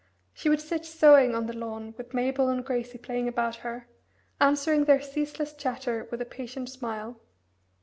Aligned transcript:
She 0.33 0.49
would 0.49 0.59
sit 0.61 0.83
sewing 0.83 1.35
on 1.35 1.45
the 1.45 1.53
lawn 1.55 1.93
with 1.95 2.11
Mabel 2.15 2.49
and 2.49 2.65
Gracie 2.65 2.97
playing 2.97 3.27
about 3.27 3.57
her, 3.57 3.87
answering 4.39 4.85
their 4.85 4.99
ceaseless 4.99 5.53
chatter 5.53 6.07
with 6.09 6.21
a 6.23 6.25
patient 6.25 6.69
smile. 6.71 7.21